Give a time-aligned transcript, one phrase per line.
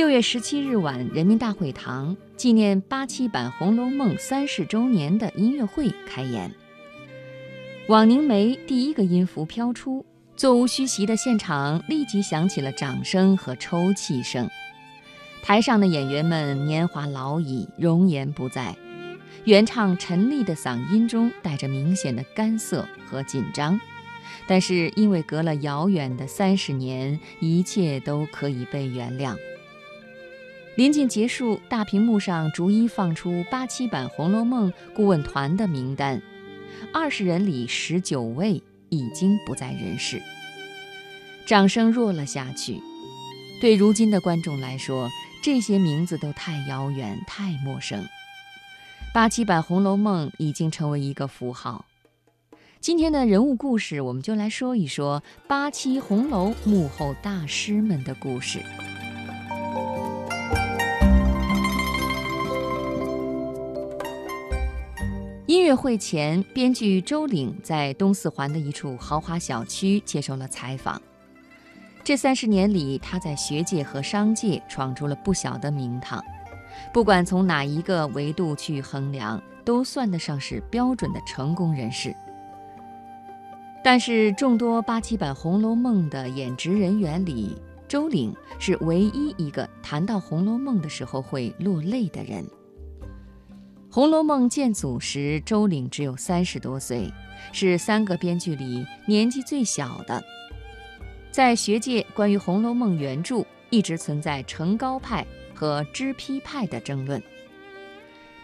[0.00, 6.50] 六月十七日晚，人民大会堂纪念八七版《红楼梦》三十周年的音乐会开演。
[7.86, 14.48] 枉凝眉第一个音符飘出，座无虚席的现场立即响起了掌声和抽泣声。
[15.42, 18.74] 台上的演员们年华老矣，容颜不在，
[19.44, 23.78] 原唱陈丽的嗓音中带着明显的干涩和紧张。
[24.46, 29.36] 但是因为隔了遥远的三十年，一切都可以被原谅。
[30.76, 36.22] 临近结束，大屏幕上逐一放出八七版《红楼梦》顾问团的名单，
[36.92, 40.22] 二十人里十九位已经不在人世。
[41.44, 42.80] 掌声弱了下去。
[43.60, 45.10] 对如今的观众来说，
[45.42, 48.06] 这些名字都太遥远、太陌生。
[49.12, 51.84] 八七版《红楼梦》已经成为一个符号。
[52.80, 58.60] 今天的人物故事，我们就来说一说八七红楼幕后大师们的故事。
[65.50, 71.02] 音乐会前，编剧周岭在东四环的一处豪华小区接受了采访。
[72.04, 76.22] 这三十年里，他在学界和商界闯出了不小的名堂，
[76.94, 82.14] 不管从哪一个维度去衡量，都算得上是标准的成功人士。
[83.82, 92.44] 但是，众多八七版《红楼梦》的演职人员里，周岭是唯一一个谈到《红楼梦》的时候会落泪的人。
[93.92, 97.12] 《红楼梦》建组时，周岭只有三十多岁，
[97.52, 100.22] 是三个编剧里年纪最小的。
[101.32, 107.20] 在学界，关于《红楼梦》原著一直存在成高派和知批派的争论。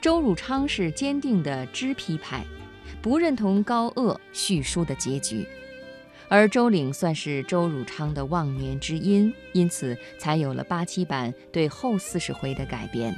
[0.00, 2.44] 周汝昌是坚定的知批派。
[3.00, 5.46] 不认同高鹗续书的结局，
[6.28, 13.14] 而周岭算是周汝昌的忘年之音，因此才有了八七版对后四十回的改编。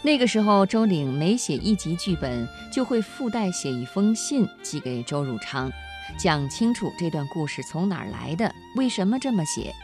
[0.00, 5.70] 那个时候，周岭每写一集剧本，就会附带写一封信寄给周汝昌，
[6.16, 9.74] 讲清楚这段故事从哪儿来的，为什么这么写，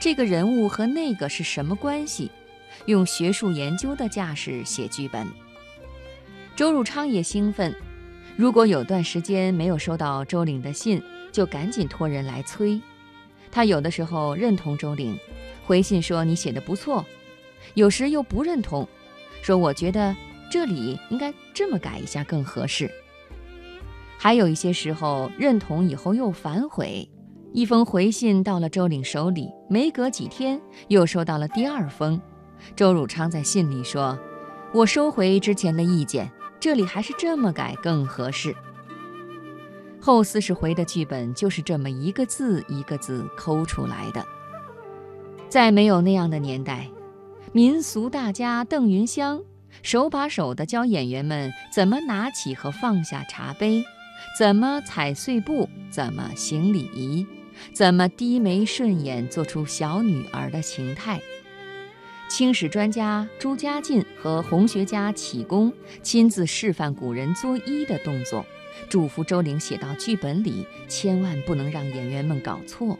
[0.00, 2.30] 这个人物和那个是什么关系，
[2.86, 5.26] 用学术研究的架势写剧本。
[6.56, 7.74] 周汝昌也兴奋。
[8.36, 11.00] 如果有段时间没有收到周岭的信，
[11.30, 12.80] 就赶紧托人来催。
[13.52, 15.16] 他有的时候认同周岭，
[15.64, 17.04] 回信说你写的不错；
[17.74, 18.86] 有时又不认同，
[19.42, 20.14] 说我觉得
[20.50, 22.90] 这里应该这么改一下更合适。
[24.18, 27.08] 还有一些时候认同以后又反悔。
[27.52, 32.20] 一封回信到了周岭手里，没隔几天又收到了第二封。
[32.76, 34.16] 周汝昌在信里说
[34.72, 36.30] ：“我收回之前的意见。”
[36.60, 38.54] 这里还是这么改更合适。
[39.98, 44.22] 后四十回的剧本就是这么一个字一个字抠出来的。
[45.48, 46.86] 在没有那样的年代，
[47.52, 49.42] 民俗大家邓云香
[49.82, 53.82] 手把手地教演员们怎么拿起和放下茶杯，
[54.38, 57.26] 怎么踩碎布，怎么行礼仪，
[57.72, 61.20] 怎么低眉顺眼做出小女儿的形态。
[62.28, 65.72] 清史专家朱家进和红学家启功
[66.04, 68.46] 亲自示范古人作揖的动作，
[68.88, 72.96] 嘱咐周玲写到剧本里，千万不能让演员们搞错。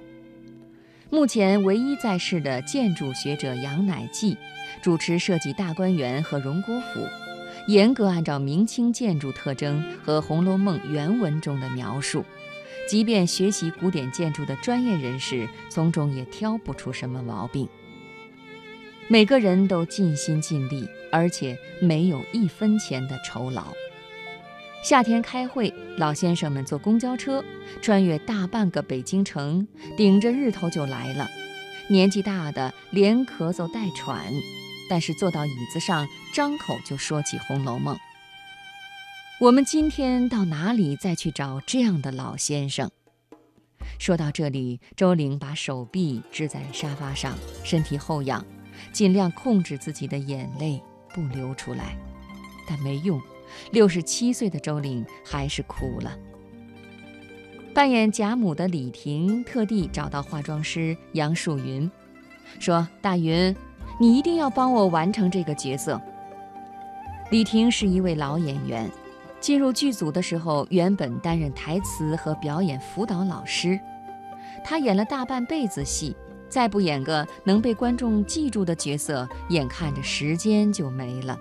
[1.13, 4.39] 目前唯一在世的建筑学者杨乃济，
[4.81, 7.05] 主持设计大观园和荣国府，
[7.67, 12.25] 严格按照明清建筑特征和《红楼梦》原文中的描述，
[12.89, 17.69] 即便学习古典建筑的专业人士，从中也挑不出什么毛病。
[19.09, 23.65] 每个人都尽心尽力，而且没有一分钱的酬劳。
[24.83, 27.45] 夏天开会，老先生们坐公交车，
[27.83, 31.29] 穿越大半个北京城，顶着日头就来了。
[31.89, 34.33] 年纪大的连咳嗽带喘，
[34.89, 37.95] 但是坐到椅子上，张口就说起《红楼梦》。
[39.39, 42.91] 我们今天到哪里再去找这样的老先生？
[43.99, 48.45] 说到这里，周玲把手臂支在沙发上，身体后仰。
[48.93, 51.95] 尽量控制自己的眼泪不流出来，
[52.67, 53.21] 但没用。
[53.73, 56.17] 六十七岁的周岭还是哭了。
[57.73, 61.89] 扮演贾母的李婷特地找到化妆师杨树云，
[62.59, 63.55] 说：“大云，
[64.01, 66.01] 你一定要帮我完成这个角色。”
[67.31, 68.91] 李婷是一位老演员，
[69.39, 73.79] 进入剧组的时候，原本担任台词和表演辅导老师，
[74.65, 76.17] 她演了大半辈子戏。
[76.49, 81.39] 再不演个能被观众记住的角色，眼看着时间就没了。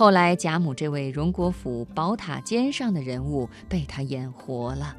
[0.00, 4.96] 后来贾母这位荣国府宝塔尖上的人物被他演活了。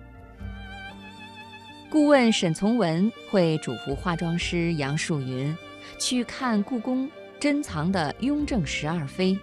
[1.89, 5.57] 顾问沈从文会嘱咐化妆师杨树云，
[5.97, 7.09] 去看故宫
[7.39, 9.33] 珍藏的《雍正十二妃》，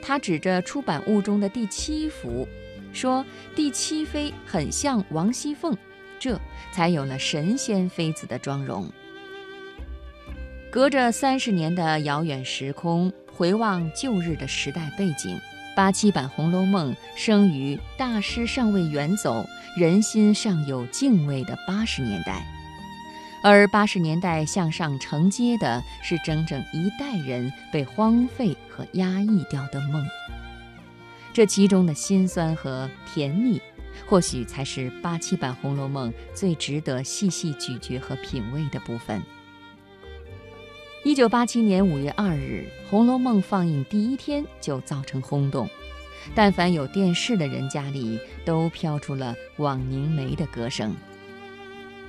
[0.00, 2.48] 他指着出版物中的第七幅，
[2.90, 3.22] 说
[3.54, 5.76] 第七妃很像王熙凤，
[6.18, 6.40] 这
[6.72, 8.90] 才有了神仙妃子的妆容。
[10.70, 15.40] 隔着三十年的遥远时空，回望旧日的时代背景，
[15.76, 19.46] 八七版《红楼梦》生于大师尚未远走，
[19.76, 22.44] 人心尚有敬畏的八十年代。
[23.44, 30.04] 而八十年代向上承接的是整整一代人被荒废和压抑掉的梦，
[31.32, 33.62] 这其中的辛酸和甜蜜，
[34.08, 39.22] 或许才是八七版《红楼梦》最值得细细咀嚼和品味的部分。
[41.08, 45.66] 一九八七年五月二日，《红楼梦》放映第一天就造成轰动，
[46.34, 50.94] 但凡有电视的人家里都飘出了枉凝眉的歌声。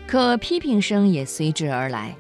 [0.06, 2.13] 可批评声也随之而来。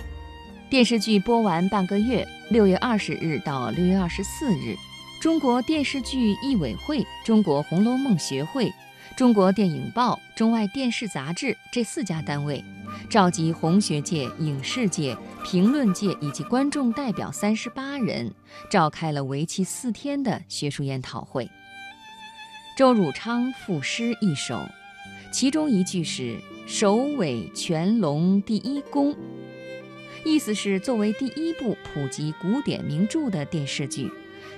[0.69, 4.73] 电视剧播完半个月，六月二十日到六月二十四日，
[5.21, 8.71] 中国电视剧艺委会、中国红楼梦学会、
[9.17, 12.63] 中国电影报、中外电视杂志这四家单位，
[13.07, 15.15] 召集红学界、影视界、
[15.45, 18.33] 评论界以及观众代表三十八人，
[18.69, 21.49] 召开了为期四天的学术研讨会。
[22.75, 24.59] 周汝昌赋诗一首，
[25.31, 26.37] 其中一句是。
[26.71, 29.15] 首尾全龙第一功，
[30.23, 34.07] 意思是作为第一部普及古典名著的电视剧，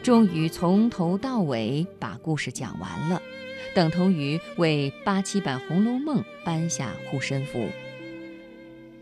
[0.04, 3.22] 终于从头到尾把故事讲完了，
[3.74, 7.66] 等同于为八七版《红楼梦》颁下护身符。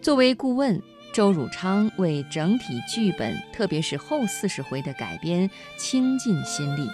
[0.10, 0.82] 作为顾问，
[1.14, 5.48] 周汝昌为整体剧本，特别是后四十回的改编
[5.78, 6.90] 倾尽心力。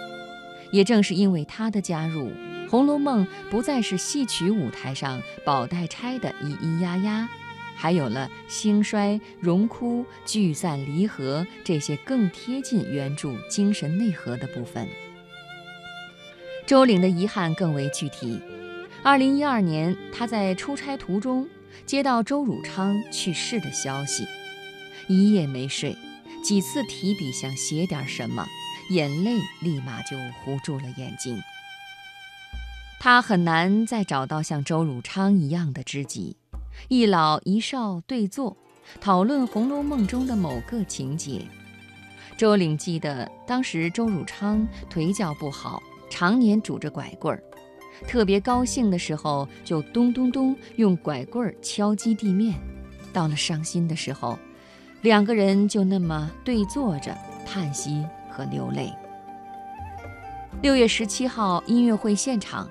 [0.70, 2.28] 也正是因为他的加入。
[2.70, 7.30] 《红楼梦》不再是戏曲舞台上宝黛钗的咿咿呀呀，
[7.78, 14.86] 还有了兴衰、荣枯、聚散离合这些更贴近原著精神内核的部分。
[16.66, 18.42] 周岭的遗憾更为具体。
[19.02, 21.48] 二零一二年，他在出差途中
[21.86, 24.26] 接到周汝昌去世的消息，
[25.08, 25.96] 一夜没睡，
[26.44, 28.46] 几次提笔想写点什么，
[28.90, 31.42] 眼泪立马就糊住了眼睛。
[33.00, 36.38] 他很难再找到像周汝昌一样的知己，
[36.88, 38.58] 一老一少对坐，
[39.00, 41.46] 讨论《红楼梦》中的某个情节。
[42.38, 47.44] 周岭记得，当时周汝昌腿脚不好，常年拄着拐棍儿，
[48.08, 52.54] 特别高兴的时候就咚咚咚用拐棍敲击地面；
[53.14, 54.38] 到了伤心的时候，
[55.02, 57.16] 两个人就那么对坐着
[57.46, 58.92] 叹息和流泪。
[60.62, 62.70] 六月十七号音乐会现场。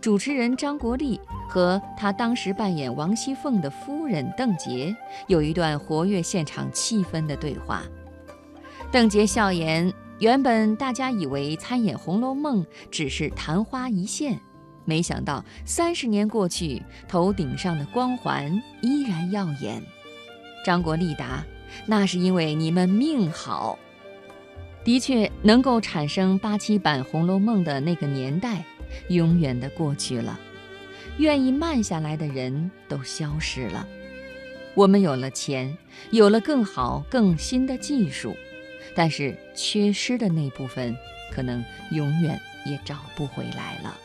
[0.00, 4.94] 主持人张国立和他当时扮演王熙凤的夫人邓婕
[5.26, 7.82] 有一段活跃现场气氛的对话。
[8.90, 14.40] 邓婕笑言：“原本大家以为参演《红楼梦》只是昙花一现，
[14.84, 19.82] 没想到三十年过去，头顶上的光环依然耀眼。”
[20.64, 21.44] 张国立答
[21.86, 23.78] ：“那是因为你们命好。”
[24.84, 28.64] 的确，能够产生八七版《红楼梦》的那个年代。
[29.08, 30.38] 永远的过去了，
[31.16, 33.88] 愿意慢下来的人都消失了。
[34.74, 35.78] 我们有了钱，
[36.10, 38.36] 有了更好、更新的技术，
[38.94, 40.94] 但是缺失的那部分，
[41.32, 43.96] 可能永远也找不回来了。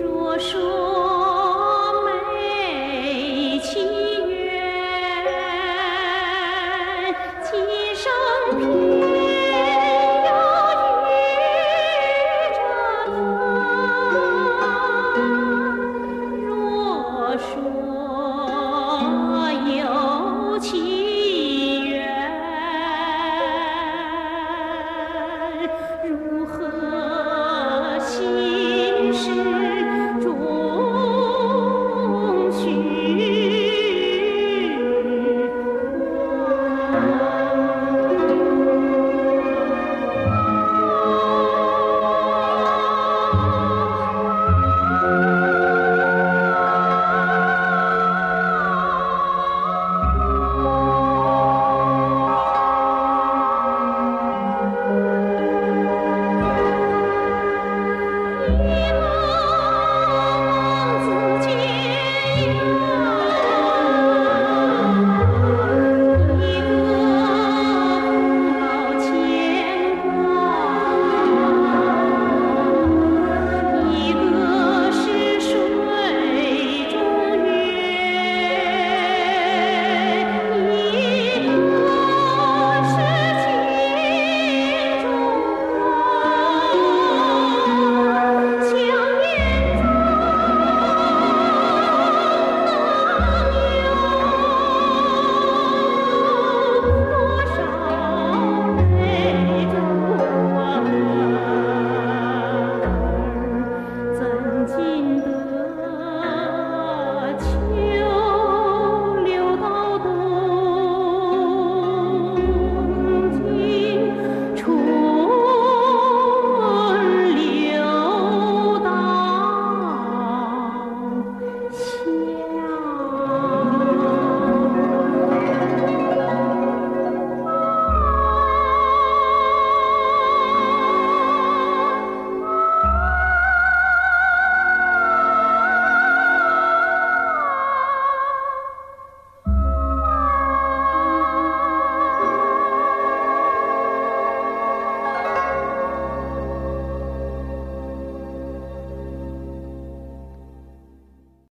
[0.00, 0.58] 若说
[2.02, 2.08] 没
[3.60, 3.78] 奇
[4.26, 4.48] 缘，
[7.44, 7.50] 今
[7.94, 8.10] 生
[8.56, 8.58] 偏
[10.24, 10.28] 又
[11.04, 11.06] 遇
[12.54, 12.66] 着他。
[16.46, 16.48] 若
[17.36, 17.67] 说